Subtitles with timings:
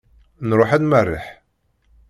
[0.49, 1.25] Nruḥ ad nmerreḥ.